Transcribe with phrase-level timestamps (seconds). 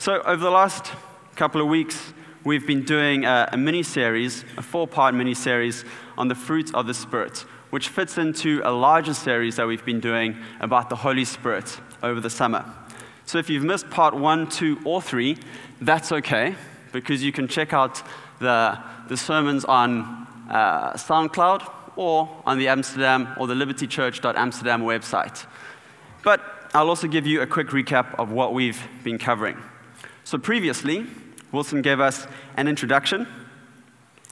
[0.00, 0.92] So, over the last
[1.34, 2.12] couple of weeks,
[2.44, 5.84] we've been doing a, a mini series, a four part mini series
[6.16, 7.38] on the fruit of the Spirit,
[7.70, 12.20] which fits into a larger series that we've been doing about the Holy Spirit over
[12.20, 12.64] the summer.
[13.26, 15.36] So, if you've missed part one, two, or three,
[15.80, 16.54] that's okay,
[16.92, 18.00] because you can check out
[18.38, 18.78] the,
[19.08, 25.44] the sermons on uh, SoundCloud or on the Amsterdam or the libertychurch.amsterdam website.
[26.22, 26.40] But
[26.72, 29.60] I'll also give you a quick recap of what we've been covering.
[30.28, 31.06] So, previously,
[31.52, 32.26] Wilson gave us
[32.58, 33.26] an introduction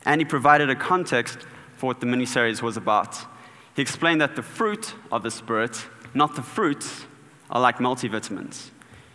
[0.04, 1.38] and he provided a context
[1.78, 3.16] for what the miniseries was about.
[3.74, 7.06] He explained that the fruit of the Spirit, not the fruits,
[7.48, 8.73] are like multivitamins.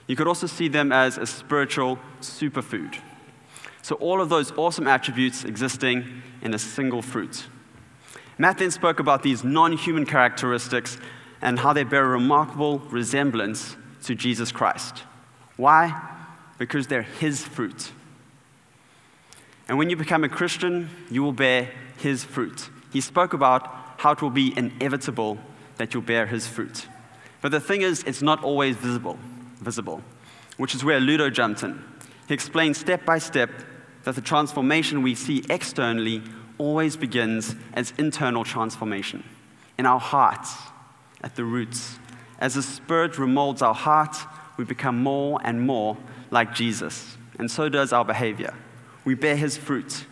[0.07, 2.97] You could also see them as a spiritual superfood.
[3.83, 7.45] So, all of those awesome attributes existing in a single fruit.
[8.39, 10.97] Matt then spoke about these non human characteristics
[11.43, 13.75] and how they bear a remarkable resemblance
[14.05, 15.03] to Jesus Christ.
[15.57, 16.17] Why?
[16.61, 17.91] Because they're His fruit.
[19.67, 22.69] And when you become a Christian, you will bear His fruit.
[22.93, 25.39] He spoke about how it will be inevitable
[25.77, 26.85] that you'll bear His fruit.
[27.41, 29.17] But the thing is, it's not always visible,
[29.59, 30.03] visible,
[30.57, 31.83] which is where Ludo jumped in.
[32.27, 33.49] He explained step by step
[34.03, 36.21] that the transformation we see externally
[36.59, 39.23] always begins as internal transformation
[39.79, 40.55] in our hearts,
[41.23, 41.97] at the roots.
[42.37, 44.15] As the Spirit remolds our heart,
[44.57, 45.97] we become more and more
[46.31, 48.53] like Jesus, and so does our behavior.
[49.05, 50.05] We bear his fruit,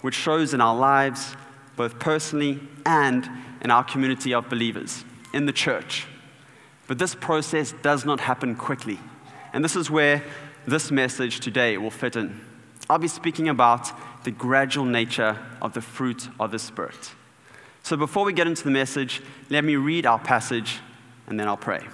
[0.00, 1.36] which shows in our lives,
[1.76, 3.28] both personally and
[3.60, 6.06] in our community of believers, in the church.
[6.86, 8.98] But this process does not happen quickly.
[9.52, 10.22] And this is where
[10.66, 12.40] this message today will fit in.
[12.88, 13.90] I'll be speaking about
[14.24, 17.12] the gradual nature of the fruit of the Spirit.
[17.82, 20.80] So before we get into the message, let me read our passage
[21.26, 21.86] and then I'll pray.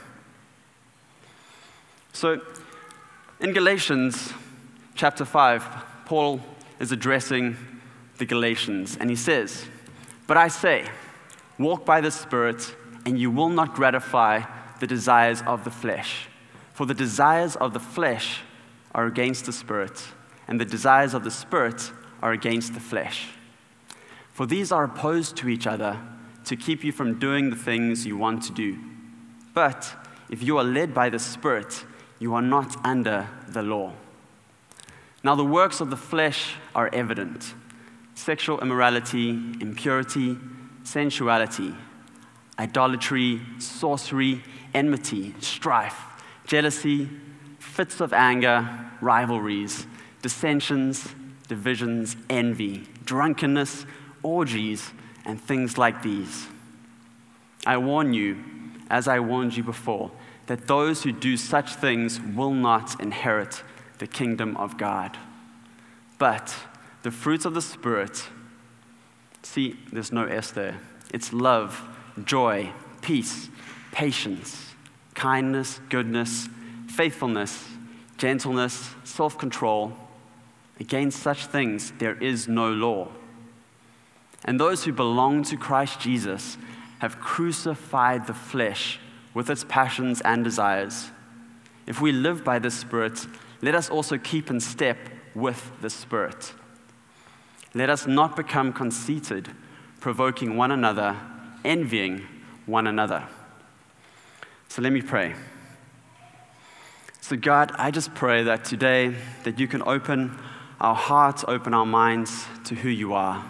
[2.12, 2.40] So,
[3.40, 4.34] in Galatians
[4.94, 5.64] chapter 5,
[6.04, 6.40] Paul
[6.78, 7.56] is addressing
[8.18, 9.64] the Galatians, and he says,
[10.26, 10.84] But I say,
[11.58, 12.74] walk by the Spirit,
[13.06, 14.42] and you will not gratify
[14.78, 16.28] the desires of the flesh.
[16.74, 18.40] For the desires of the flesh
[18.94, 20.02] are against the Spirit,
[20.46, 23.28] and the desires of the Spirit are against the flesh.
[24.34, 25.98] For these are opposed to each other
[26.44, 28.78] to keep you from doing the things you want to do.
[29.54, 29.94] But
[30.28, 31.84] if you are led by the Spirit,
[32.20, 33.92] you are not under the law.
[35.24, 37.54] Now, the works of the flesh are evident
[38.14, 40.36] sexual immorality, impurity,
[40.84, 41.74] sensuality,
[42.58, 44.42] idolatry, sorcery,
[44.74, 45.98] enmity, strife,
[46.46, 47.08] jealousy,
[47.58, 48.68] fits of anger,
[49.00, 49.86] rivalries,
[50.20, 51.14] dissensions,
[51.48, 53.86] divisions, envy, drunkenness,
[54.22, 54.90] orgies,
[55.24, 56.46] and things like these.
[57.66, 58.36] I warn you,
[58.90, 60.10] as I warned you before
[60.50, 63.62] that those who do such things will not inherit
[63.98, 65.16] the kingdom of God.
[66.18, 66.52] But
[67.04, 68.24] the fruits of the Spirit,
[69.44, 70.80] see, there's no S there.
[71.14, 71.80] It's love,
[72.24, 73.48] joy, peace,
[73.92, 74.74] patience,
[75.14, 76.48] kindness, goodness,
[76.88, 77.68] faithfulness,
[78.18, 79.92] gentleness, self control.
[80.80, 83.06] Against such things there is no law.
[84.44, 86.58] And those who belong to Christ Jesus
[86.98, 88.98] have crucified the flesh
[89.34, 91.10] with its passions and desires.
[91.86, 93.26] If we live by the Spirit,
[93.62, 94.98] let us also keep in step
[95.34, 96.54] with the Spirit.
[97.74, 99.48] Let us not become conceited,
[100.00, 101.16] provoking one another,
[101.64, 102.26] envying
[102.66, 103.28] one another.
[104.68, 105.34] So let me pray.
[107.20, 109.14] So God, I just pray that today
[109.44, 110.36] that you can open
[110.80, 113.44] our hearts, open our minds to who you are.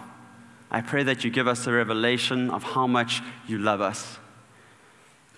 [0.69, 4.17] I pray that you give us a revelation of how much you love us.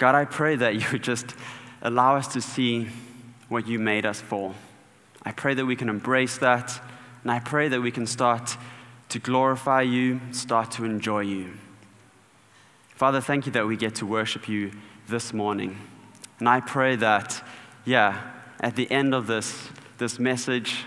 [0.03, 1.33] God, I pray that you would just
[1.81, 2.89] allow us to see
[3.47, 4.53] what you made us for.
[5.23, 6.77] I pray that we can embrace that,
[7.21, 8.57] and I pray that we can start
[9.07, 11.53] to glorify you, start to enjoy you.
[12.89, 14.71] Father, thank you that we get to worship you
[15.07, 15.77] this morning.
[16.37, 17.41] And I pray that,
[17.85, 20.83] yeah, at the end of this, this message,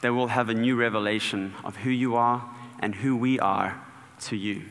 [0.00, 2.48] that we'll have a new revelation of who you are
[2.78, 3.82] and who we are
[4.20, 4.62] to you.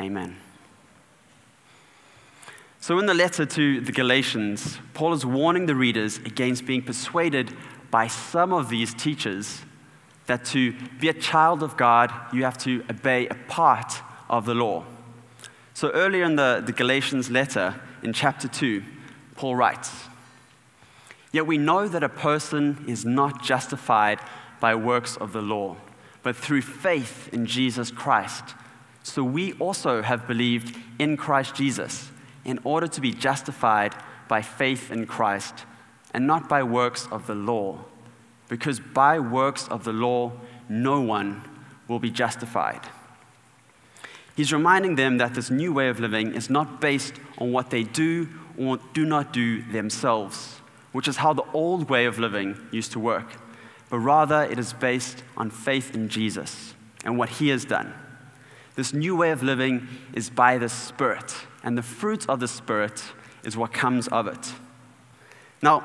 [0.00, 0.38] Amen.
[2.86, 7.52] So, in the letter to the Galatians, Paul is warning the readers against being persuaded
[7.90, 9.62] by some of these teachers
[10.26, 13.94] that to be a child of God, you have to obey a part
[14.30, 14.84] of the law.
[15.74, 17.74] So, earlier in the, the Galatians letter,
[18.04, 18.84] in chapter 2,
[19.34, 20.04] Paul writes,
[21.32, 24.20] Yet we know that a person is not justified
[24.60, 25.74] by works of the law,
[26.22, 28.54] but through faith in Jesus Christ.
[29.02, 32.12] So we also have believed in Christ Jesus
[32.46, 33.94] in order to be justified
[34.28, 35.66] by faith in Christ
[36.14, 37.84] and not by works of the law,
[38.48, 40.32] because by works of the law
[40.68, 41.42] no one
[41.88, 42.80] will be justified.
[44.36, 47.82] He's reminding them that this new way of living is not based on what they
[47.82, 50.60] do or do not do themselves,
[50.92, 53.40] which is how the old way of living used to work,
[53.90, 57.92] but rather it is based on faith in Jesus and what he has done.
[58.76, 61.34] This new way of living is by the Spirit,
[61.66, 63.02] and the fruit of the Spirit
[63.42, 64.54] is what comes of it.
[65.60, 65.84] Now,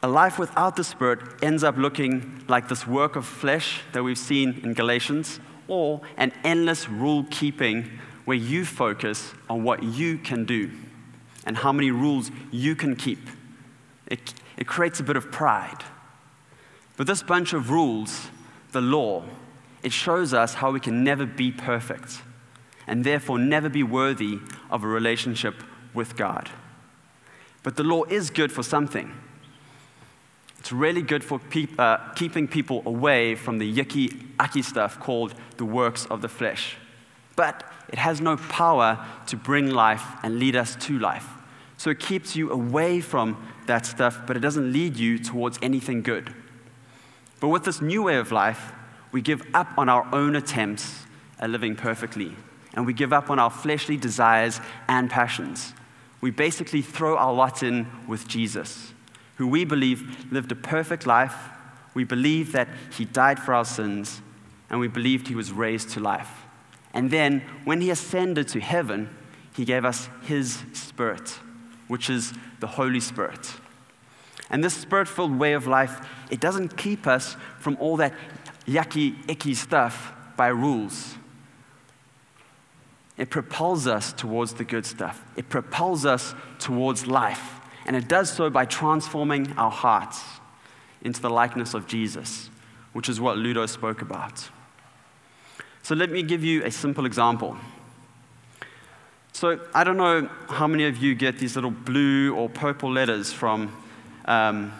[0.00, 4.16] a life without the Spirit ends up looking like this work of flesh that we've
[4.16, 10.44] seen in Galatians, or an endless rule keeping where you focus on what you can
[10.44, 10.70] do
[11.44, 13.28] and how many rules you can keep.
[14.06, 15.82] It, it creates a bit of pride.
[16.96, 18.28] But this bunch of rules,
[18.70, 19.24] the law,
[19.82, 22.22] it shows us how we can never be perfect
[22.88, 24.38] and therefore never be worthy
[24.70, 25.54] of a relationship
[25.94, 26.50] with God.
[27.62, 29.12] But the law is good for something.
[30.58, 31.40] It's really good for
[31.78, 36.76] uh, keeping people away from the yucky, icky stuff called the works of the flesh.
[37.36, 41.26] But it has no power to bring life and lead us to life.
[41.76, 43.36] So it keeps you away from
[43.66, 46.34] that stuff, but it doesn't lead you towards anything good.
[47.40, 48.72] But with this new way of life,
[49.12, 51.04] we give up on our own attempts
[51.38, 52.34] at living perfectly,
[52.74, 55.72] and we give up on our fleshly desires and passions.
[56.20, 58.92] We basically throw our lot in with Jesus
[59.38, 61.34] who we believe lived a perfect life.
[61.94, 64.20] We believe that he died for our sins,
[64.68, 66.30] and we believed he was raised to life.
[66.92, 69.08] And then, when he ascended to heaven,
[69.54, 71.38] he gave us his spirit,
[71.86, 73.54] which is the Holy Spirit.
[74.50, 76.00] And this spirit filled way of life,
[76.30, 78.14] it doesn't keep us from all that
[78.66, 81.14] yucky, icky stuff by rules.
[83.18, 85.22] It propels us towards the good stuff.
[85.36, 87.56] It propels us towards life.
[87.84, 90.22] And it does so by transforming our hearts
[91.02, 92.48] into the likeness of Jesus,
[92.92, 94.48] which is what Ludo spoke about.
[95.82, 97.56] So let me give you a simple example.
[99.32, 103.32] So I don't know how many of you get these little blue or purple letters
[103.32, 103.74] from
[104.26, 104.72] um,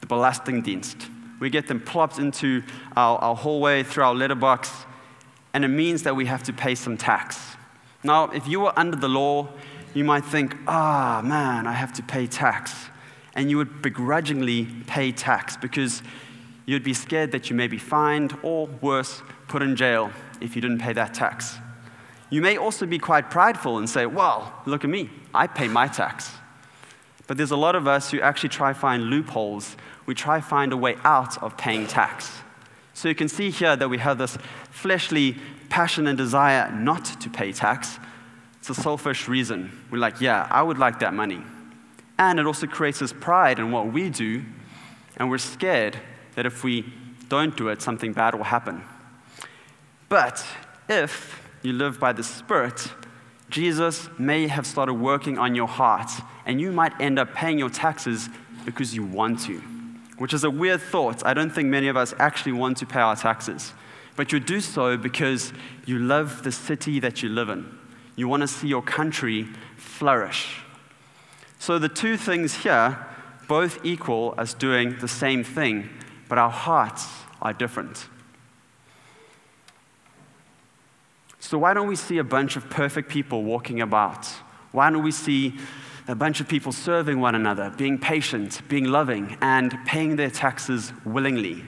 [0.00, 1.08] the Belastingdienst.
[1.40, 2.62] We get them plopped into
[2.96, 4.70] our, our hallway through our letterbox,
[5.52, 7.56] and it means that we have to pay some tax.
[8.04, 9.48] Now, if you were under the law,
[9.94, 12.74] you might think, ah, oh, man, I have to pay tax.
[13.34, 16.02] And you would begrudgingly pay tax because
[16.66, 20.10] you'd be scared that you may be fined or, worse, put in jail
[20.40, 21.56] if you didn't pay that tax.
[22.30, 25.86] You may also be quite prideful and say, well, look at me, I pay my
[25.86, 26.32] tax.
[27.26, 29.76] But there's a lot of us who actually try find loopholes.
[30.06, 32.30] We try find a way out of paying tax.
[32.94, 34.36] So you can see here that we have this
[34.70, 35.36] fleshly
[35.72, 37.98] passion and desire not to pay tax,
[38.60, 39.72] it's a selfish reason.
[39.90, 41.42] We're like, yeah, I would like that money.
[42.18, 44.44] And it also creates this pride in what we do,
[45.16, 45.98] and we're scared
[46.34, 46.92] that if we
[47.30, 48.82] don't do it, something bad will happen.
[50.10, 50.44] But
[50.90, 52.92] if you live by the Spirit,
[53.48, 56.10] Jesus may have started working on your heart,
[56.44, 58.28] and you might end up paying your taxes
[58.66, 59.58] because you want to,
[60.18, 61.24] which is a weird thought.
[61.24, 63.72] I don't think many of us actually want to pay our taxes,
[64.16, 65.52] but you do so because
[65.86, 67.78] you love the city that you live in.
[68.16, 70.58] You want to see your country flourish.
[71.58, 73.06] So the two things here
[73.48, 75.88] both equal as doing the same thing,
[76.28, 77.06] but our hearts
[77.40, 78.08] are different.
[81.38, 84.26] So, why don't we see a bunch of perfect people walking about?
[84.70, 85.58] Why don't we see
[86.08, 90.92] a bunch of people serving one another, being patient, being loving, and paying their taxes
[91.04, 91.62] willingly?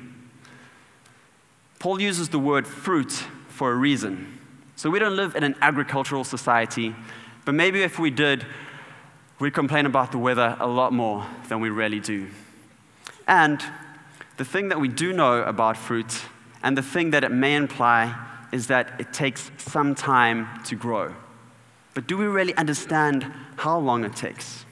[1.85, 3.12] Paul uses the word fruit
[3.49, 4.38] for a reason.
[4.75, 6.97] So we don't live in an agricultural society,
[7.45, 8.47] but maybe if we did,
[9.38, 12.29] we'd complain about the weather a lot more than we really do.
[13.29, 13.62] And
[14.38, 16.23] the thing that we do know about fruit,
[16.62, 18.17] and the thing that it may imply,
[18.50, 21.14] is that it takes some time to grow.
[21.93, 24.64] But do we really understand how long it takes?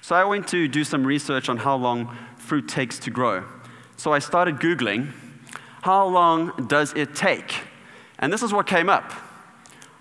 [0.00, 3.44] So I went to do some research on how long fruit takes to grow.
[3.96, 5.12] So I started Googling,
[5.84, 7.54] how long does it take
[8.18, 9.12] and this is what came up.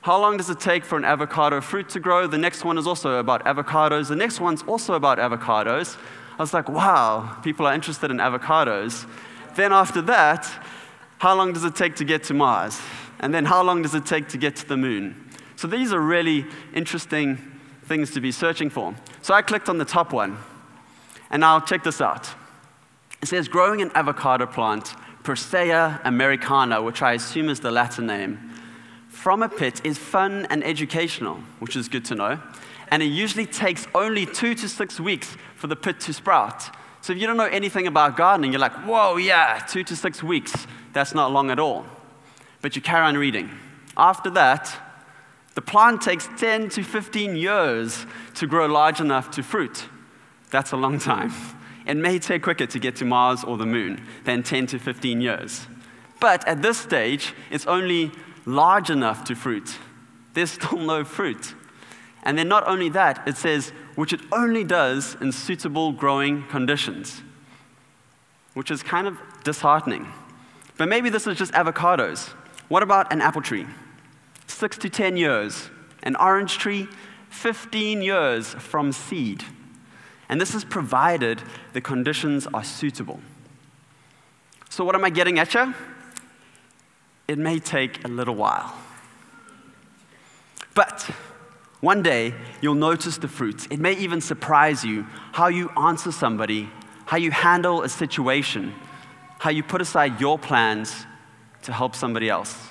[0.02, 2.25] How long does it take for an avocado fruit to grow?
[2.25, 4.08] The next one is also about avocados.
[4.08, 5.98] The next one's also about avocados.
[6.40, 9.06] I was like, wow, people are interested in avocados.
[9.58, 10.50] Then after that,
[11.18, 12.80] how long does it take to get to Mars?
[13.20, 15.30] And then how long does it take to get to the moon?
[15.58, 17.38] So these are really interesting
[17.84, 18.96] things to be searching for.
[19.22, 20.38] So I clicked on the top one.
[21.30, 22.34] And now check this out.
[23.22, 28.51] It says growing an avocado plant Persea americana, which I assume is the Latin name,
[29.08, 32.39] from a pit is fun and educational, which is good to know.
[32.89, 36.75] And it usually takes only two to six weeks for the pit to sprout.
[37.01, 40.22] So if you don't know anything about gardening, you're like, whoa, yeah, two to six
[40.22, 40.68] weeks.
[40.94, 41.86] That's not long at all.
[42.62, 43.50] But you carry on reading.
[43.98, 44.75] After that,
[45.56, 49.86] the plant takes 10 to 15 years to grow large enough to fruit.
[50.50, 51.32] That's a long time.
[51.86, 55.22] It may take quicker to get to Mars or the moon than 10 to 15
[55.22, 55.68] years.
[56.20, 58.12] But at this stage, it's only
[58.46, 59.78] large enough to fruit.
[60.34, 61.54] There's still no fruit.
[62.24, 67.22] And then not only that, it says which it only does in suitable growing conditions,
[68.54, 70.08] which is kind of disheartening.
[70.78, 72.30] But maybe this is just avocados.
[72.70, 73.68] What about an apple tree?
[74.48, 75.70] Six to 10 years.
[76.04, 76.88] An orange tree,
[77.30, 79.44] 15 years from seed.
[80.30, 81.42] And this is provided
[81.74, 83.20] the conditions are suitable.
[84.70, 85.74] So, what am I getting at you?
[87.27, 88.74] It may take a little while.
[90.74, 91.10] But
[91.80, 93.68] one day, you'll notice the fruits.
[93.70, 95.03] It may even surprise you
[95.34, 96.70] how you answer somebody,
[97.06, 98.74] how you handle a situation,
[99.39, 101.06] how you put aside your plans
[101.63, 102.70] to help somebody else.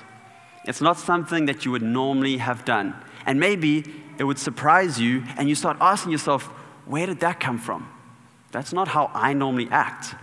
[0.65, 2.95] It's not something that you would normally have done.
[3.25, 3.83] And maybe
[4.17, 6.49] it would surprise you, and you start asking yourself,
[6.85, 7.89] where did that come from?
[8.51, 10.15] That's not how I normally act.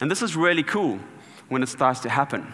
[0.00, 0.98] And this is really cool
[1.48, 2.52] when it starts to happen.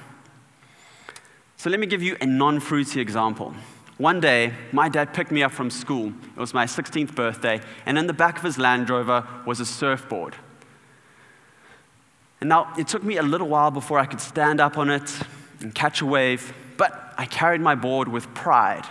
[1.56, 3.54] So let me give you a non fruity example.
[3.98, 6.12] One day, my dad picked me up from school.
[6.36, 9.64] It was my 16th birthday, and in the back of his Land Rover was a
[9.64, 10.36] surfboard.
[12.40, 15.10] And now, it took me a little while before I could stand up on it
[15.60, 18.84] and catch a wave, but I carried my board with pride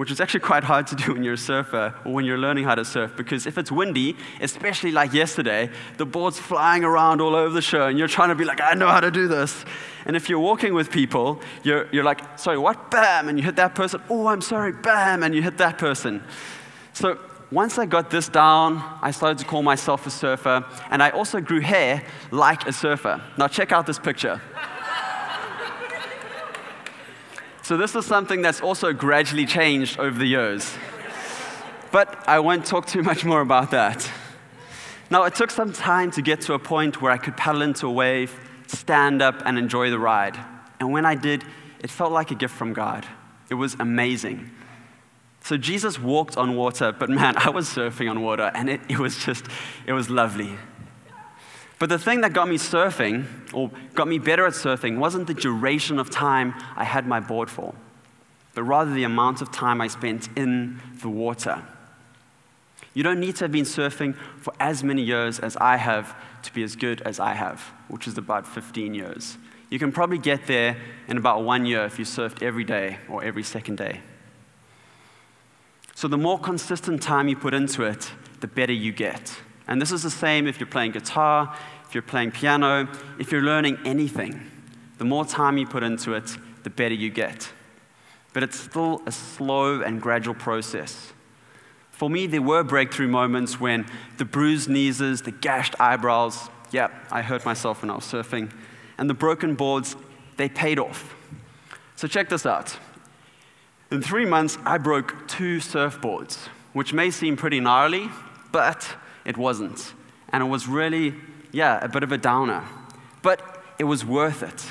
[0.00, 2.64] which is actually quite hard to do when you're a surfer or when you're learning
[2.64, 7.34] how to surf because if it's windy, especially like yesterday, the board's flying around all
[7.34, 9.62] over the show and you're trying to be like, I know how to do this.
[10.06, 12.90] And if you're walking with people, you're, you're like, sorry, what?
[12.90, 13.28] Bam!
[13.28, 14.00] And you hit that person.
[14.08, 15.22] Oh, I'm sorry, bam!
[15.22, 16.22] And you hit that person.
[16.94, 17.18] So
[17.52, 21.40] once I got this down, I started to call myself a surfer, and I also
[21.40, 23.20] grew hair like a surfer.
[23.36, 24.40] Now, check out this picture.
[27.70, 30.76] So, this is something that's also gradually changed over the years.
[31.92, 34.10] But I won't talk too much more about that.
[35.08, 37.86] Now, it took some time to get to a point where I could paddle into
[37.86, 38.34] a wave,
[38.66, 40.36] stand up, and enjoy the ride.
[40.80, 41.44] And when I did,
[41.78, 43.06] it felt like a gift from God.
[43.50, 44.50] It was amazing.
[45.44, 48.98] So Jesus walked on water, but man, I was surfing on water, and it, it
[48.98, 49.46] was just,
[49.86, 50.58] it was lovely.
[51.80, 55.34] But the thing that got me surfing, or got me better at surfing, wasn't the
[55.34, 57.74] duration of time I had my board for,
[58.54, 61.62] but rather the amount of time I spent in the water.
[62.92, 66.52] You don't need to have been surfing for as many years as I have to
[66.52, 69.38] be as good as I have, which is about 15 years.
[69.70, 70.76] You can probably get there
[71.08, 74.02] in about one year if you surfed every day or every second day.
[75.94, 78.10] So, the more consistent time you put into it,
[78.40, 79.40] the better you get.
[79.70, 81.56] And this is the same if you're playing guitar,
[81.88, 84.50] if you're playing piano, if you're learning anything.
[84.98, 87.50] The more time you put into it, the better you get.
[88.32, 91.12] But it's still a slow and gradual process.
[91.90, 93.86] For me, there were breakthrough moments when
[94.18, 98.52] the bruised knees, the gashed eyebrows, yep, I hurt myself when I was surfing,
[98.98, 99.96] and the broken boards,
[100.36, 101.14] they paid off.
[101.96, 102.76] So check this out.
[103.90, 106.36] In three months, I broke two surfboards,
[106.72, 108.08] which may seem pretty gnarly,
[108.52, 109.92] but it wasn't.
[110.30, 111.14] And it was really,
[111.52, 112.64] yeah, a bit of a downer.
[113.22, 113.42] But
[113.78, 114.66] it was worth it.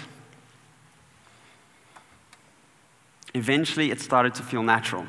[3.34, 5.06] Eventually, it started to feel natural.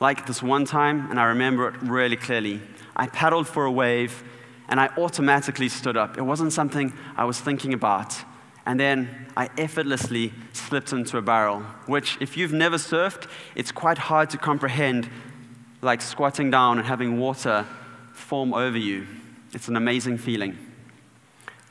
[0.00, 2.60] Like this one time, and I remember it really clearly,
[2.96, 4.22] I paddled for a wave
[4.68, 6.18] and I automatically stood up.
[6.18, 8.14] It wasn't something I was thinking about.
[8.66, 13.96] And then I effortlessly slipped into a barrel, which, if you've never surfed, it's quite
[13.96, 15.08] hard to comprehend,
[15.80, 17.66] like squatting down and having water
[18.18, 19.06] form over you.
[19.52, 20.58] It's an amazing feeling.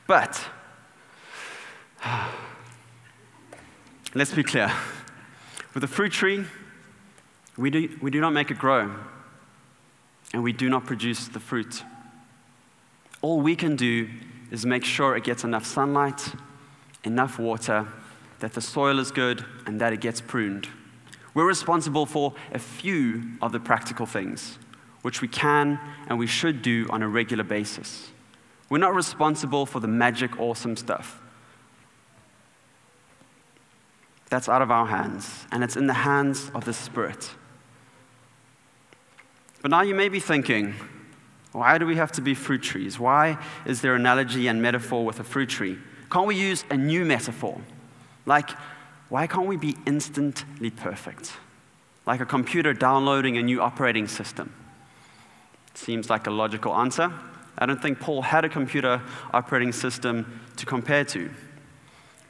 [0.06, 0.44] But,
[4.14, 4.72] let's be clear
[5.74, 6.44] with a fruit tree,
[7.56, 8.92] we do, we do not make it grow,
[10.32, 11.84] and we do not produce the fruit.
[13.20, 14.08] All we can do
[14.50, 16.32] is make sure it gets enough sunlight,
[17.04, 17.86] enough water,
[18.40, 20.68] that the soil is good, and that it gets pruned.
[21.34, 24.58] We're responsible for a few of the practical things
[25.02, 25.78] which we can
[26.08, 28.10] and we should do on a regular basis.
[28.68, 31.20] We're not responsible for the magic, awesome stuff.
[34.30, 37.30] That's out of our hands, and it's in the hands of the Spirit.
[39.62, 40.74] But now you may be thinking,
[41.52, 42.98] why do we have to be fruit trees?
[42.98, 45.78] Why is there analogy and metaphor with a fruit tree?
[46.10, 47.60] Can't we use a new metaphor?
[48.26, 48.50] Like,
[49.08, 51.32] why can't we be instantly perfect?
[52.06, 54.52] Like a computer downloading a new operating system.
[55.78, 57.12] Seems like a logical answer.
[57.56, 59.00] I don't think Paul had a computer
[59.32, 61.30] operating system to compare to.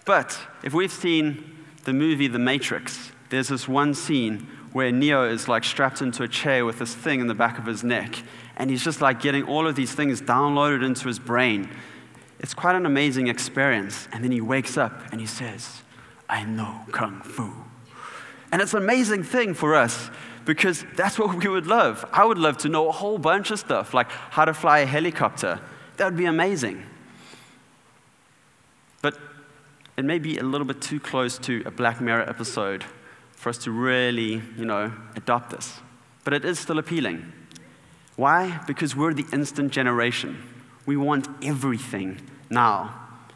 [0.05, 5.49] But if we've seen the movie The Matrix, there's this one scene where Neo is
[5.49, 8.23] like strapped into a chair with this thing in the back of his neck,
[8.59, 11.71] and he's just like getting all of these things downloaded into his brain.
[12.41, 14.09] It's quite an amazing experience.
[14.13, 15.83] And then he wakes up and he says,
[16.29, 17.51] I know Kung Fu.
[18.53, 20.11] And it's an amazing thing for us
[20.49, 22.07] because that's what we would love.
[22.11, 24.87] I would love to know a whole bunch of stuff, like how to fly a
[24.87, 25.61] helicopter.
[25.99, 26.83] That would be amazing.
[29.03, 29.19] But
[29.99, 32.87] it may be a little bit too close to a Black Mirror episode
[33.33, 35.81] for us to really, you know, adopt this.
[36.25, 37.31] But it is still appealing.
[38.17, 38.63] Why?
[38.67, 40.43] Because we're the instant generation.
[40.87, 42.95] We want everything now.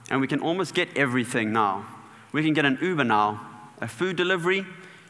[0.09, 1.85] And we can almost get everything now.
[2.33, 3.47] We can get an Uber now,
[3.83, 4.64] a food delivery.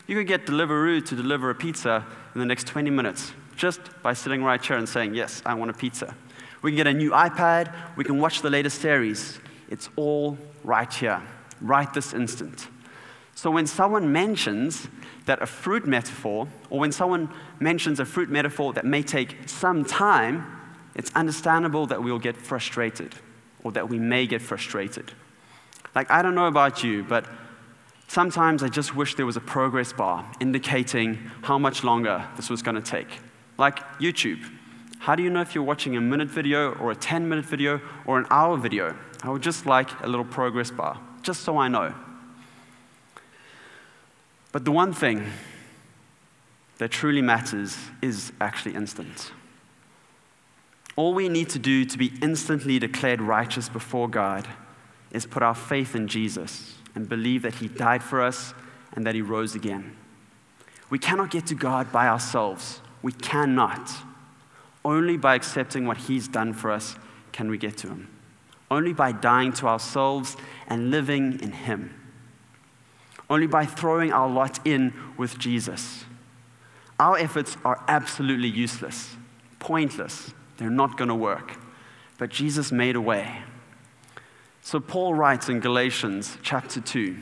[0.07, 2.05] You can get Deliveroo to deliver a pizza
[2.35, 5.71] in the next 20 minutes just by sitting right here and saying, Yes, I want
[5.71, 6.15] a pizza.
[6.63, 7.73] We can get a new iPad.
[7.97, 9.39] We can watch the latest series.
[9.69, 11.23] It's all right here,
[11.61, 12.69] right this instant.
[13.35, 14.89] So when someone mentions
[15.27, 17.31] that a fruit metaphor, or when someone
[17.61, 20.45] mentions a fruit metaphor that may take some time,
[20.95, 23.15] it's understandable that we'll get frustrated
[23.65, 25.13] or that we may get frustrated.
[25.95, 27.27] Like, I don't know about you, but
[28.13, 32.61] sometimes I just wish there was a progress bar indicating how much longer this was
[32.61, 33.09] going to take.
[33.57, 34.45] Like YouTube.
[34.99, 37.81] How do you know if you're watching a minute video or a 10 minute video
[38.05, 38.95] or an hour video?
[39.23, 41.95] I would just like a little progress bar, just so I know.
[44.53, 45.25] But the one thing
[46.77, 49.33] that truly matters is actually instant.
[50.97, 54.47] All we need to do to be instantly declared righteous before God
[55.13, 58.55] is put our faith in Jesus and believe that He died for us
[58.93, 59.97] and that He rose again.
[60.91, 62.81] We cannot get to God by ourselves.
[63.03, 63.91] We cannot.
[64.85, 66.97] Only by accepting what He's done for us
[67.33, 68.09] can we get to Him.
[68.71, 70.37] Only by dying to ourselves
[70.69, 71.95] and living in Him
[73.33, 76.05] only by throwing our lot in with Jesus.
[77.01, 79.17] Our efforts are absolutely useless,
[79.59, 80.35] pointless.
[80.59, 81.57] They're not going to work.
[82.19, 83.39] But Jesus made a way.
[84.65, 87.17] So Paul writes in Galatians chapter 2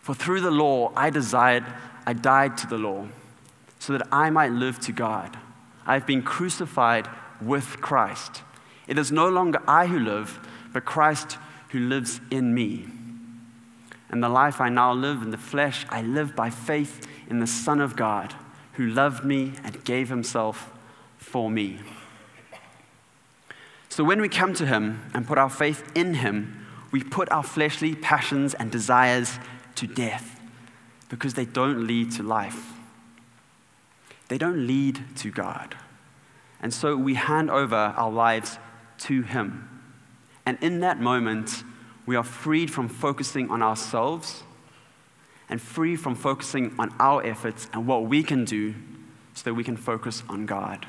[0.00, 1.64] For through the law I desired,
[2.04, 3.06] I died to the law,
[3.78, 5.38] so that I might live to God.
[5.86, 7.08] I have been crucified
[7.40, 8.42] with Christ.
[8.88, 10.40] It is no longer I who live,
[10.72, 12.86] but Christ who lives in me.
[14.10, 17.46] And the life I now live in the flesh, I live by faith in the
[17.46, 18.34] Son of God
[18.72, 20.72] who loved me and gave himself
[21.18, 21.78] for me.
[23.92, 27.42] So when we come to him and put our faith in him, we put our
[27.42, 29.38] fleshly passions and desires
[29.74, 30.40] to death
[31.10, 32.72] because they don't lead to life.
[34.28, 35.76] They don't lead to God.
[36.62, 38.58] And so we hand over our lives
[39.00, 39.68] to him.
[40.46, 41.62] And in that moment,
[42.06, 44.42] we are freed from focusing on ourselves
[45.50, 48.74] and free from focusing on our efforts and what we can do
[49.34, 50.86] so that we can focus on God.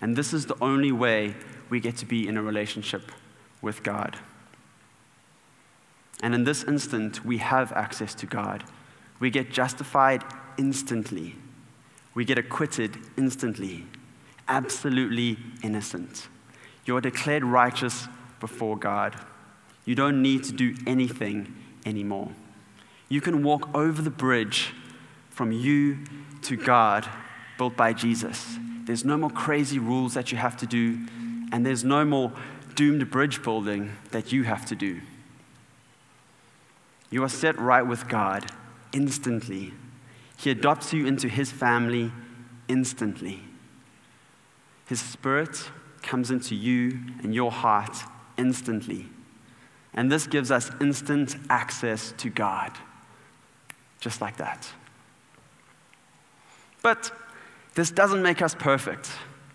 [0.00, 1.36] And this is the only way
[1.70, 3.12] we get to be in a relationship
[3.62, 4.18] with God.
[6.22, 8.64] And in this instant, we have access to God.
[9.20, 10.24] We get justified
[10.56, 11.36] instantly.
[12.14, 13.86] We get acquitted instantly.
[14.48, 16.28] Absolutely innocent.
[16.84, 18.08] You're declared righteous
[18.40, 19.14] before God.
[19.84, 21.54] You don't need to do anything
[21.86, 22.30] anymore.
[23.08, 24.74] You can walk over the bridge
[25.30, 25.98] from you
[26.42, 27.08] to God
[27.56, 28.56] built by Jesus.
[28.84, 31.06] There's no more crazy rules that you have to do,
[31.52, 32.32] and there's no more
[32.74, 35.00] doomed bridge building that you have to do.
[37.10, 38.50] You are set right with God
[38.92, 39.72] instantly.
[40.36, 42.12] He adopts you into His family
[42.68, 43.42] instantly.
[44.86, 45.70] His Spirit
[46.02, 47.96] comes into you and your heart
[48.36, 49.06] instantly.
[49.94, 52.72] And this gives us instant access to God,
[54.00, 54.68] just like that.
[56.82, 57.10] But
[57.74, 59.10] this doesn't make us perfect.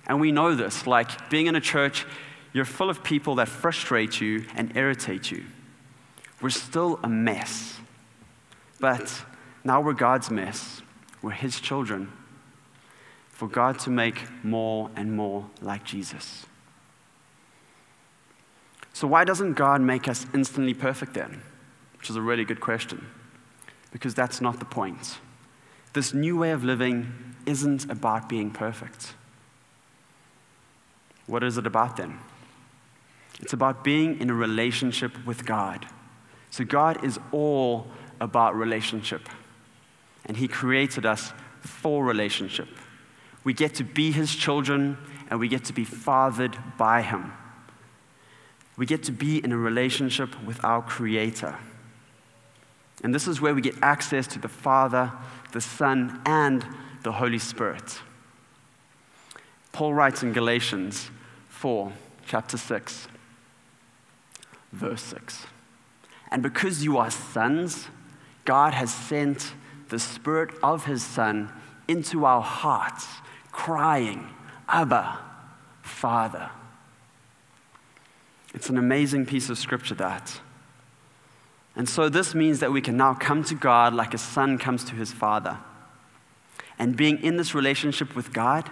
[0.08, 0.86] And we know this.
[0.86, 2.06] Like being in a church,
[2.52, 5.46] you're full of people that frustrate you and irritate you.
[6.42, 7.80] We're still a mess.
[8.80, 9.24] But
[9.64, 10.82] now we're God's mess.
[11.22, 12.12] We're His children.
[13.30, 16.46] For God to make more and more like Jesus.
[18.92, 21.42] So, why doesn't God make us instantly perfect then?
[21.98, 23.08] Which is a really good question.
[23.92, 25.18] Because that's not the point.
[25.94, 29.14] This new way of living isn't about being perfect.
[31.28, 32.20] What is it about then?
[33.40, 35.88] It's about being in a relationship with God.
[36.50, 37.88] So, God is all
[38.22, 39.28] about relationship.
[40.26, 42.68] And He created us for relationship.
[43.44, 44.98] We get to be His children
[45.30, 47.34] and we get to be fathered by Him.
[48.78, 51.58] We get to be in a relationship with our Creator.
[53.04, 55.12] And this is where we get access to the Father,
[55.52, 56.66] the Son, and
[57.04, 58.00] the Holy Spirit.
[59.74, 61.10] Paul writes in Galatians
[61.50, 61.92] 4,
[62.28, 63.08] chapter 6,
[64.72, 65.48] verse 6.
[66.32, 67.88] And because you are sons,
[68.46, 69.54] God has sent
[69.90, 71.52] the Spirit of His Son
[71.88, 73.08] into our hearts,
[73.52, 74.30] crying,
[74.70, 75.20] Abba,
[75.82, 76.52] Father.
[78.54, 80.40] It's an amazing piece of scripture, that.
[81.76, 84.84] And so this means that we can now come to God like a son comes
[84.86, 85.58] to his father.
[86.78, 88.70] And being in this relationship with God,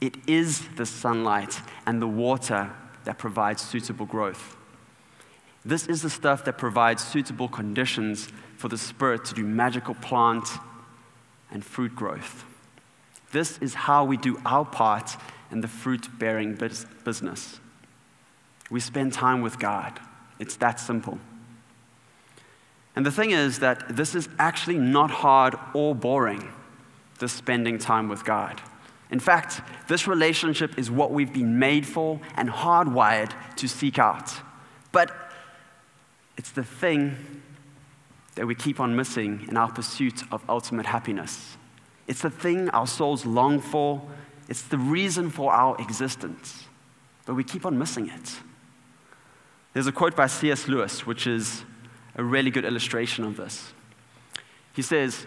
[0.00, 2.70] it is the sunlight and the water
[3.04, 4.56] that provides suitable growth.
[5.64, 10.48] This is the stuff that provides suitable conditions for the Spirit to do magical plant
[11.50, 12.44] and fruit growth.
[13.32, 15.16] This is how we do our part
[15.50, 16.54] in the fruit bearing
[17.04, 17.60] business.
[18.70, 19.98] We spend time with God.
[20.38, 21.18] It's that simple.
[22.94, 26.52] And the thing is that this is actually not hard or boring,
[27.18, 28.60] this spending time with God.
[29.10, 34.32] In fact, this relationship is what we've been made for and hardwired to seek out.
[34.92, 35.14] But
[36.36, 37.16] it's the thing
[38.34, 41.56] that we keep on missing in our pursuit of ultimate happiness.
[42.06, 44.02] It's the thing our souls long for,
[44.48, 46.66] it's the reason for our existence.
[47.24, 48.36] But we keep on missing it.
[49.72, 50.68] There's a quote by C.S.
[50.68, 51.64] Lewis, which is
[52.14, 53.72] a really good illustration of this.
[54.72, 55.26] He says,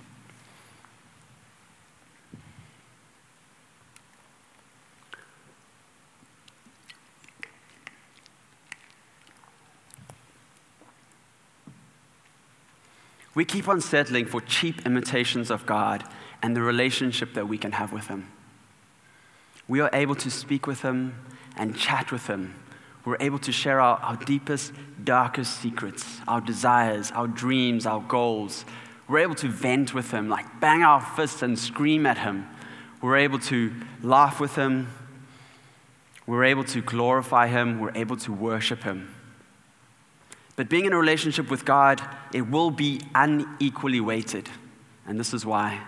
[13.41, 16.03] We keep on settling for cheap imitations of God
[16.43, 18.31] and the relationship that we can have with Him.
[19.67, 21.15] We are able to speak with Him
[21.57, 22.53] and chat with Him
[23.05, 24.73] we're able to share our, our deepest,
[25.03, 28.63] darkest secrets, our desires, our dreams, our goals.
[29.07, 32.47] We're able to vent with Him, like bang our fists and scream at Him.
[33.01, 33.73] We're able to
[34.03, 34.87] laugh with Him.
[36.27, 37.79] We're able to glorify Him.
[37.79, 39.15] We're able to worship Him.
[40.61, 41.99] But being in a relationship with God,
[42.35, 44.47] it will be unequally weighted.
[45.07, 45.81] And this is why.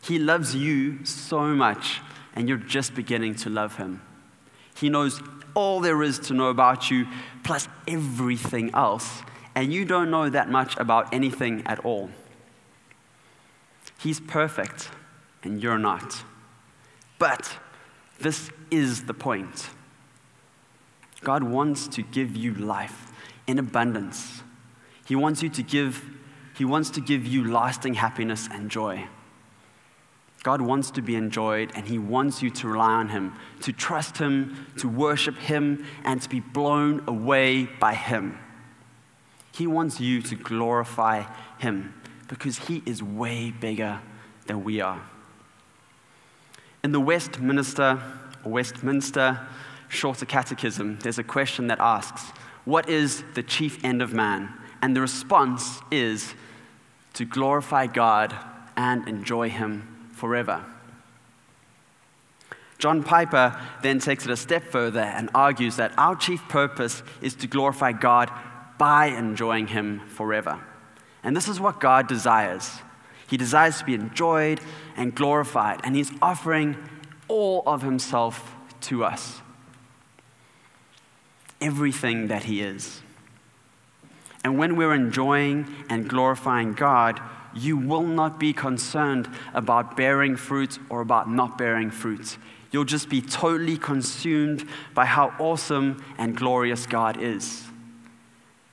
[0.00, 2.00] He loves you so much,
[2.36, 4.00] and you're just beginning to love Him.
[4.76, 5.20] He knows
[5.54, 7.08] all there is to know about you,
[7.42, 9.22] plus everything else,
[9.56, 12.08] and you don't know that much about anything at all.
[13.98, 14.90] He's perfect,
[15.42, 16.22] and you're not.
[17.18, 17.58] But
[18.20, 19.70] this is the point
[21.24, 23.08] God wants to give you life
[23.46, 24.42] in abundance.
[25.06, 26.04] He wants you to give,
[26.56, 29.08] He wants to give you lasting happiness and joy.
[30.42, 34.18] God wants to be enjoyed, and He wants you to rely on Him, to trust
[34.18, 38.38] Him, to worship Him, and to be blown away by Him.
[39.52, 41.24] He wants you to glorify
[41.58, 41.94] Him
[42.28, 44.00] because He is way bigger
[44.46, 45.00] than we are.
[46.82, 48.02] In the Westminster,
[48.44, 49.38] Westminster
[49.88, 52.32] Shorter Catechism, there's a question that asks,
[52.64, 54.52] What is the chief end of man?
[54.80, 56.34] And the response is
[57.14, 58.34] to glorify God
[58.76, 60.64] and enjoy Him forever.
[62.78, 67.34] John Piper then takes it a step further and argues that our chief purpose is
[67.36, 68.30] to glorify God
[68.76, 70.60] by enjoying Him forever.
[71.22, 72.70] And this is what God desires.
[73.28, 74.60] He desires to be enjoyed
[74.96, 76.76] and glorified, and He's offering
[77.28, 79.41] all of Himself to us.
[81.62, 83.00] Everything that He is.
[84.44, 87.20] And when we're enjoying and glorifying God,
[87.54, 92.36] you will not be concerned about bearing fruit or about not bearing fruit.
[92.70, 97.64] You'll just be totally consumed by how awesome and glorious God is.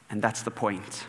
[0.09, 1.05] And that's the point.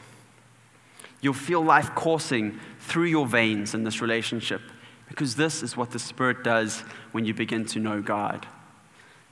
[1.20, 4.60] You'll feel life coursing through your veins in this relationship
[5.08, 6.80] because this is what the Spirit does
[7.12, 8.46] when you begin to know God.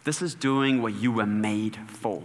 [0.05, 2.23] This is doing what you were made for.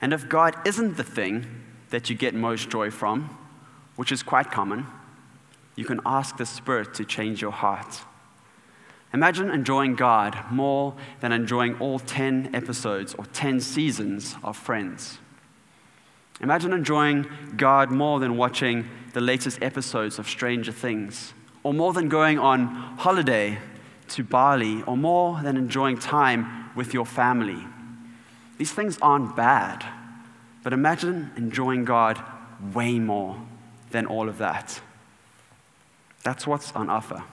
[0.00, 1.46] And if God isn't the thing
[1.90, 3.38] that you get most joy from,
[3.96, 4.86] which is quite common,
[5.76, 8.00] you can ask the Spirit to change your heart.
[9.12, 15.18] Imagine enjoying God more than enjoying all 10 episodes or 10 seasons of Friends.
[16.40, 17.26] Imagine enjoying
[17.56, 22.66] God more than watching the latest episodes of Stranger Things, or more than going on
[22.98, 23.58] holiday
[24.08, 27.64] to Bali, or more than enjoying time with your family.
[28.58, 29.84] These things aren't bad,
[30.62, 32.20] but imagine enjoying God
[32.72, 33.40] way more
[33.90, 34.80] than all of that.
[36.22, 37.24] That's what's on offer.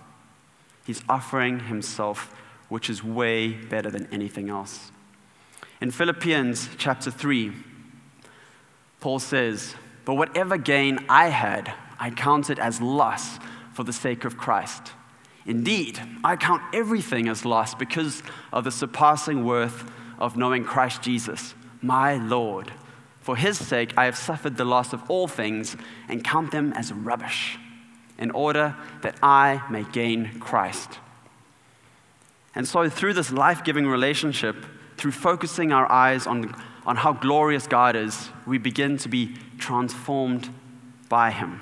[0.86, 2.36] He's offering himself,
[2.70, 4.92] which is way better than anything else.
[5.80, 7.54] In Philippians chapter 3,
[9.00, 13.40] Paul says, But whatever gain I had, I counted as loss
[13.74, 14.92] for the sake of Christ.
[15.46, 18.22] Indeed, I count everything as loss because
[18.54, 19.90] of the surpassing worth
[20.22, 22.72] of knowing Christ Jesus, my Lord.
[23.22, 25.76] For his sake, I have suffered the loss of all things
[26.08, 27.58] and count them as rubbish,
[28.18, 31.00] in order that I may gain Christ.
[32.54, 34.56] And so, through this life giving relationship,
[34.98, 36.54] through focusing our eyes on,
[36.86, 40.50] on how glorious God is, we begin to be transformed
[41.10, 41.62] by him.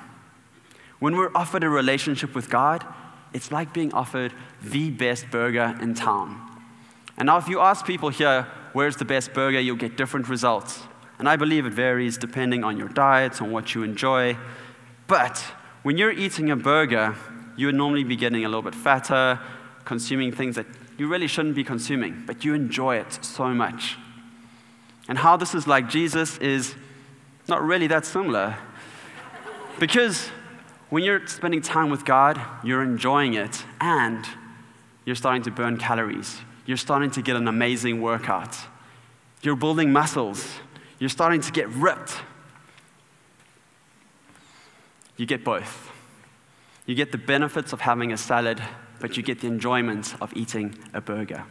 [0.99, 2.85] When we're offered a relationship with God,
[3.33, 6.48] it's like being offered the best burger in town.
[7.19, 10.81] And now, if you ask people here, where's the best burger, you'll get different results.
[11.19, 14.37] And I believe it varies depending on your diet, on what you enjoy.
[15.07, 15.37] But
[15.83, 17.15] when you're eating a burger,
[17.57, 19.37] you would normally be getting a little bit fatter,
[19.83, 20.65] consuming things that
[20.97, 23.97] you really shouldn't be consuming, but you enjoy it so much.
[25.09, 26.75] And how this is like Jesus is
[27.49, 28.55] not really that similar.
[29.77, 30.27] Because
[30.89, 34.25] when you're spending time with God, you're enjoying it and
[35.05, 36.37] you're starting to burn calories.
[36.69, 38.55] You're starting to get an amazing workout.
[39.41, 40.47] You're building muscles.
[40.99, 42.15] You're starting to get ripped.
[45.17, 45.89] You get both.
[46.85, 48.61] You get the benefits of having a salad,
[48.99, 51.43] but you get the enjoyment of eating a burger.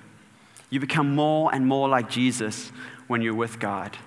[0.71, 2.71] You become more and more like Jesus
[3.09, 3.99] when you're with God.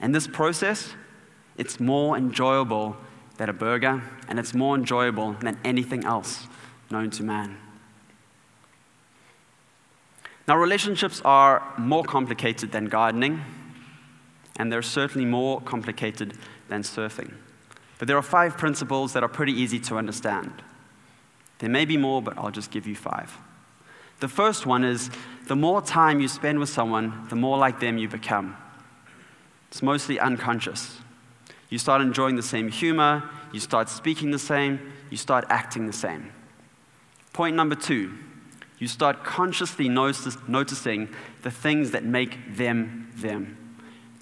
[0.00, 0.94] And this process,
[1.56, 2.96] it's more enjoyable
[3.36, 6.48] than a burger, and it's more enjoyable than anything else
[6.90, 7.56] known to man.
[10.48, 13.42] Now, relationships are more complicated than gardening,
[14.56, 16.34] and they're certainly more complicated
[16.68, 17.34] than surfing.
[17.98, 20.62] But there are five principles that are pretty easy to understand.
[21.58, 23.36] There may be more, but I'll just give you five.
[24.20, 25.10] The first one is
[25.46, 28.56] the more time you spend with someone, the more like them you become.
[29.68, 30.98] It's mostly unconscious.
[31.68, 35.92] You start enjoying the same humor, you start speaking the same, you start acting the
[35.92, 36.32] same.
[37.32, 38.16] Point number two
[38.78, 41.08] you start consciously notice, noticing
[41.42, 43.56] the things that make them them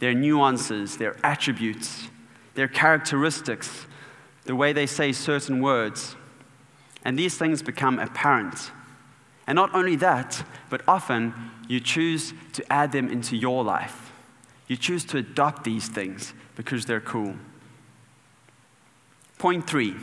[0.01, 2.09] their nuances, their attributes,
[2.55, 3.87] their characteristics,
[4.45, 6.15] the way they say certain words.
[7.05, 8.71] And these things become apparent.
[9.47, 11.33] And not only that, but often
[11.69, 14.13] you choose to add them into your life.
[14.67, 17.37] You choose to adopt these things because they're cool.
[19.39, 19.95] Point three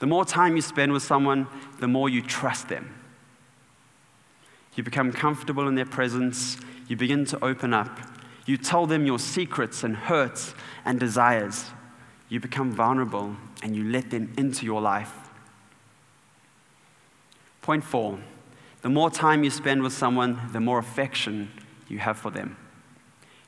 [0.00, 1.46] the more time you spend with someone,
[1.78, 2.94] the more you trust them.
[4.76, 6.56] You become comfortable in their presence,
[6.88, 8.00] you begin to open up,
[8.46, 11.66] you tell them your secrets and hurts and desires.
[12.28, 15.12] You become vulnerable and you let them into your life.
[17.62, 18.18] Point four
[18.82, 21.50] the more time you spend with someone, the more affection
[21.88, 22.58] you have for them.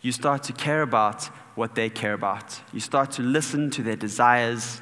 [0.00, 1.24] You start to care about
[1.56, 2.58] what they care about.
[2.72, 4.80] You start to listen to their desires.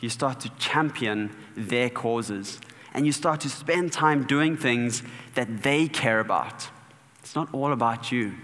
[0.00, 2.58] You start to champion their causes.
[2.94, 5.02] And you start to spend time doing things
[5.34, 6.68] that they care about.
[7.20, 8.34] It's not all about you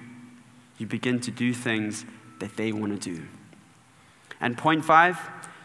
[0.79, 2.05] you begin to do things
[2.39, 3.27] that they want to do.
[4.41, 5.19] And point five,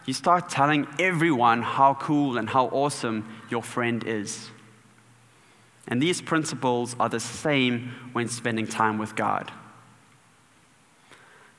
[0.05, 4.49] you start telling everyone how cool and how awesome your friend is.
[5.87, 9.51] And these principles are the same when spending time with God.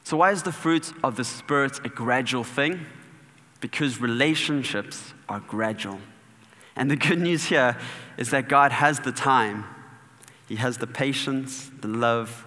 [0.03, 2.85] So, why is the fruit of the Spirit a gradual thing?
[3.61, 6.01] Because relationships are gradual.
[6.77, 7.77] And the good news here
[8.17, 9.65] is that God has the time,
[10.49, 12.47] He has the patience, the love,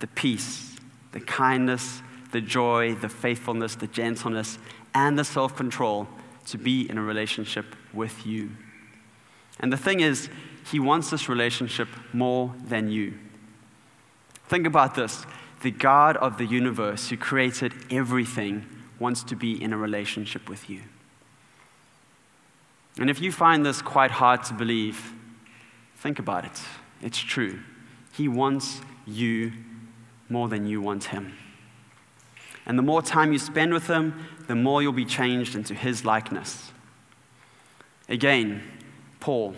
[0.00, 0.76] the peace,
[1.12, 4.58] the kindness, the joy, the faithfulness, the gentleness,
[4.92, 6.08] and the self control
[6.46, 8.50] to be in a relationship with you.
[9.60, 10.28] And the thing is,
[10.70, 13.14] He wants this relationship more than you.
[14.48, 15.26] Think about this
[15.62, 18.66] the God of the universe who created everything
[18.98, 20.82] wants to be in a relationship with you.
[22.98, 25.12] And if you find this quite hard to believe,
[25.96, 26.60] think about it.
[27.02, 27.60] It's true.
[28.12, 29.52] He wants you
[30.28, 31.34] more than you want Him.
[32.66, 36.04] And the more time you spend with Him, the more you'll be changed into His
[36.04, 36.72] likeness.
[38.08, 38.62] Again,
[39.20, 39.54] Paul,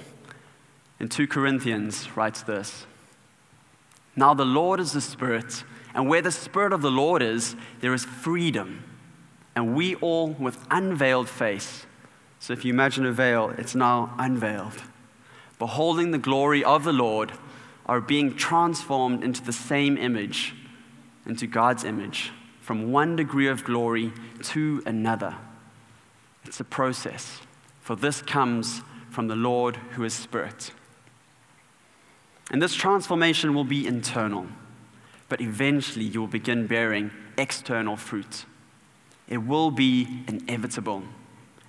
[0.99, 2.87] In 2 Corinthians writes this
[4.15, 7.95] Now the Lord is the Spirit, and where the Spirit of the Lord is, there
[7.95, 8.83] is freedom.
[9.55, 11.86] And we all, with unveiled face,
[12.47, 14.81] so if you imagine a veil, it's now unveiled,
[15.59, 17.33] beholding the glory of the Lord,
[17.87, 20.55] are being transformed into the same image,
[21.27, 22.31] into God's image,
[22.61, 24.13] from one degree of glory
[24.45, 25.35] to another.
[26.45, 27.41] It's a process,
[27.81, 28.81] for this comes
[29.11, 30.71] from the Lord who is Spirit.
[32.53, 34.47] And this transformation will be internal,
[35.29, 38.45] but eventually you will begin bearing external fruit.
[39.29, 41.03] It will be inevitable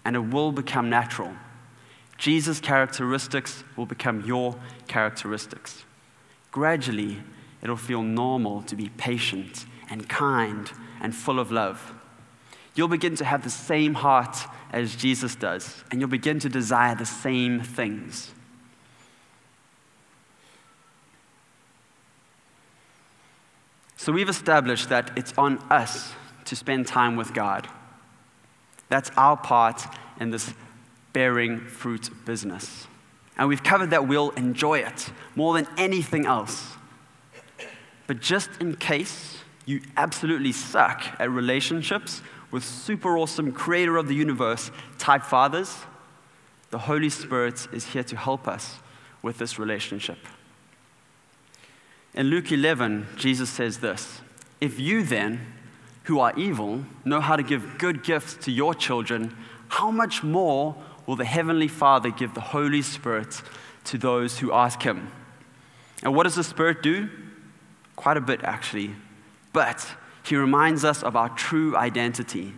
[0.07, 1.33] and it will become natural.
[2.17, 4.55] Jesus' characteristics will become your
[4.87, 5.83] characteristics.
[6.49, 7.21] Gradually,
[7.61, 11.93] it'll feel normal to be patient and kind and full of love.
[12.73, 14.37] You'll begin to have the same heart
[14.71, 18.31] as Jesus does, and you'll begin to desire the same things.
[23.97, 26.13] So we've established that it's on us
[26.45, 27.67] to spend time with God.
[28.89, 29.83] That's our part
[30.19, 30.53] in this
[31.13, 32.87] bearing fruit business.
[33.37, 36.73] And we've covered that we'll enjoy it more than anything else.
[38.07, 42.21] But just in case you absolutely suck at relationships
[42.51, 45.75] with super awesome creator of the universe type fathers,
[46.71, 48.77] the Holy Spirit is here to help us
[49.21, 50.17] with this relationship.
[52.13, 54.21] In Luke 11, Jesus says this
[54.59, 55.53] If you then,
[56.07, 59.35] who are evil, know how to give good gifts to your children,
[59.67, 60.73] how much more
[61.05, 63.41] will the Heavenly Father give the Holy Spirit
[63.83, 65.11] to those who ask Him?
[66.01, 67.09] And what does the Spirit do?
[67.97, 68.95] Quite a bit, actually.
[69.51, 69.85] But
[70.23, 72.53] He reminds us of our true identity.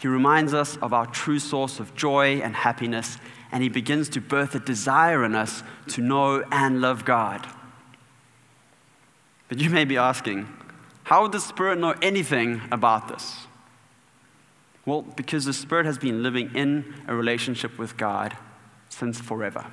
[0.00, 3.16] He reminds us of our true source of joy and happiness,
[3.52, 7.46] and He begins to birth a desire in us to know and love God.
[9.46, 10.48] But you may be asking,
[11.04, 13.46] how would the Spirit know anything about this?
[14.86, 18.36] Well, because the Spirit has been living in a relationship with God
[18.88, 19.66] since forever.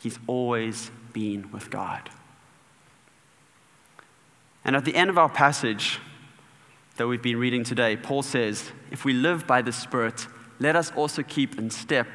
[0.00, 2.10] He's always been with God.
[4.64, 5.98] And at the end of our passage
[6.96, 10.26] that we've been reading today, Paul says, If we live by the Spirit,
[10.58, 12.06] let us also keep in step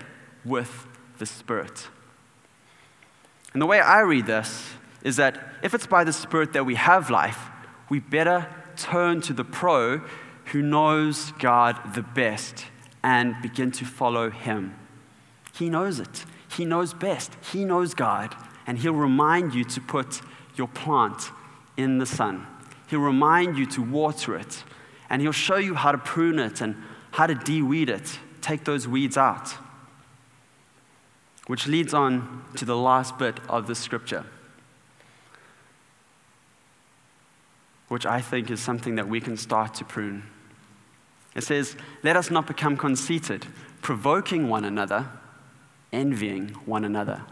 [0.45, 1.89] with the Spirit.
[3.53, 4.69] And the way I read this
[5.03, 7.49] is that if it's by the Spirit that we have life,
[7.89, 10.01] we better turn to the pro
[10.45, 12.65] who knows God the best
[13.03, 14.75] and begin to follow him.
[15.53, 16.25] He knows it.
[16.49, 17.33] He knows best.
[17.51, 18.35] He knows God.
[18.67, 20.21] And he'll remind you to put
[20.55, 21.29] your plant
[21.77, 22.47] in the sun.
[22.87, 24.63] He'll remind you to water it.
[25.09, 26.75] And he'll show you how to prune it and
[27.11, 29.55] how to de-weed it, take those weeds out.
[31.47, 34.25] Which leads on to the last bit of the scripture.
[37.87, 40.23] Which I think is something that we can start to prune.
[41.35, 43.45] It says, Let us not become conceited,
[43.81, 45.09] provoking one another,
[45.91, 47.23] envying one another.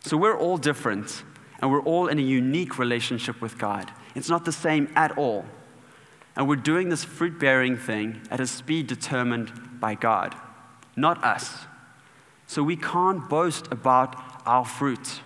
[0.00, 1.22] So we're all different,
[1.60, 3.90] and we're all in a unique relationship with God.
[4.14, 5.46] It's not the same at all.
[6.36, 10.34] And we're doing this fruit bearing thing at a speed determined by God,
[10.96, 11.66] not us.
[12.46, 15.20] So we can't boast about our fruit.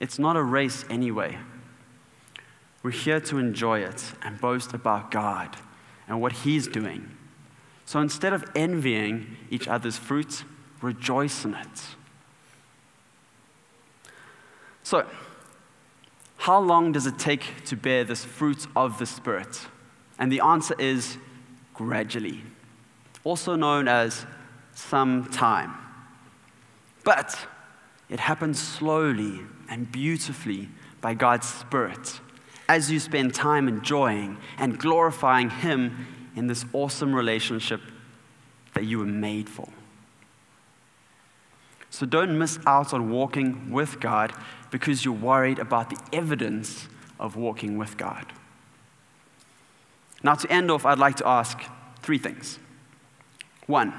[0.00, 1.38] It's not a race anyway.
[2.84, 5.56] We're here to enjoy it and boast about God
[6.06, 7.16] and what He's doing.
[7.86, 10.44] So instead of envying each other's fruit,
[10.82, 11.82] rejoice in it.
[14.82, 15.06] So,
[16.36, 19.66] how long does it take to bear this fruit of the Spirit?
[20.18, 21.16] And the answer is
[21.72, 22.42] gradually,
[23.24, 24.26] also known as
[24.74, 25.72] some time.
[27.02, 27.46] But
[28.10, 30.68] it happens slowly and beautifully
[31.00, 32.20] by God's Spirit
[32.68, 37.80] as you spend time enjoying and glorifying Him in this awesome relationship
[38.74, 39.68] that you were made for.
[41.90, 44.32] So don't miss out on walking with God
[44.70, 46.88] because you're worried about the evidence
[47.20, 48.26] of walking with God.
[50.24, 51.60] Now, to end off, I'd like to ask
[52.02, 52.58] three things.
[53.66, 53.94] One,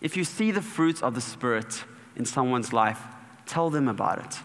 [0.00, 1.84] if you see the fruits of the Spirit
[2.16, 3.02] in someone's life,
[3.46, 4.38] tell them about it.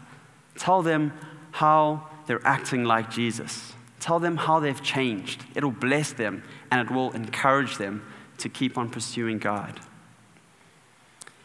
[0.58, 1.14] Tell them
[1.52, 3.74] how they're acting like Jesus.
[4.00, 5.44] Tell them how they've changed.
[5.56, 8.06] It'll bless them and it will encourage them
[8.40, 9.80] to keep on pursuing God.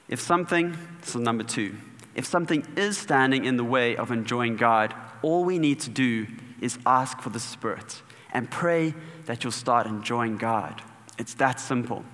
[0.09, 1.77] If something, this is number two,
[2.15, 6.27] if something is standing in the way of enjoying God, all we need to do
[6.61, 8.03] is ask for the Spirit
[8.33, 8.95] and pray
[9.27, 10.83] that you'll start enjoying God.
[11.19, 12.05] It's that simple.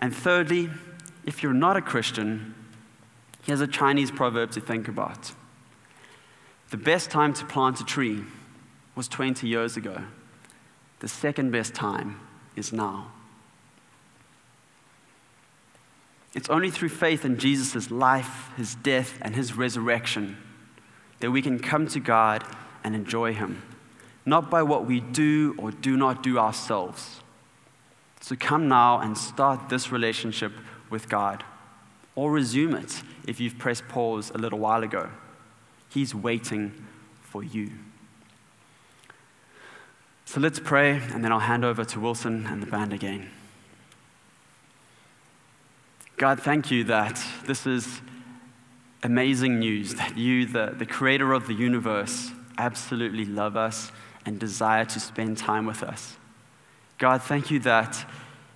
[0.00, 0.70] And thirdly,
[1.26, 2.54] if you're not a Christian,
[3.42, 5.32] Here's a Chinese proverb to think about
[6.70, 8.22] The best time to plant a tree
[8.94, 10.04] was 20 years ago,
[11.00, 12.20] the second best time
[12.54, 13.10] is now.
[16.32, 20.36] It's only through faith in Jesus' life, his death, and his resurrection
[21.18, 22.44] that we can come to God
[22.84, 23.62] and enjoy him,
[24.24, 27.20] not by what we do or do not do ourselves.
[28.20, 30.52] So come now and start this relationship
[30.88, 31.42] with God,
[32.14, 35.10] or resume it if you've pressed pause a little while ago.
[35.90, 36.86] He's waiting
[37.22, 37.70] for you.
[40.24, 43.30] So let's pray, and then I'll hand over to Wilson and the band again.
[46.16, 48.00] God, thank you that this is
[49.02, 53.90] amazing news that you, the, the creator of the universe, absolutely love us
[54.26, 56.16] and desire to spend time with us.
[56.98, 58.04] God, thank you that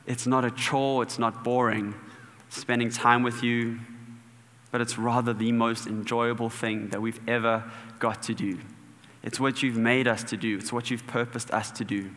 [0.06, 1.94] it's not a chore, it's not boring
[2.54, 3.78] spending time with you,
[4.74, 7.62] but it's rather the most enjoyable thing that we've ever
[8.00, 8.58] got to do.
[9.22, 12.10] It's what you've made us to do, it's what you've purposed us to do.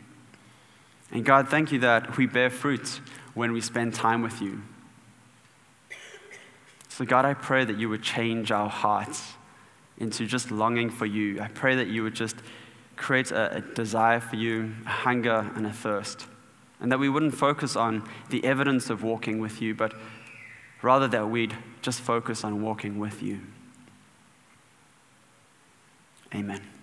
[1.12, 3.00] And God, thank you that we bear fruit
[3.36, 4.64] when we spend time with you.
[6.90, 9.34] So, God, I pray that you would change our hearts
[10.00, 11.40] into just longing for you.
[11.40, 12.38] I pray that you would just
[12.96, 16.26] create a, a, desire for you, a hunger and a thirst.
[16.80, 19.94] And that we wouldn't focus on the evidence of walking with you, but
[20.82, 21.56] rather that we'd
[21.88, 23.40] just focus on walking with you.
[26.36, 26.77] Amen.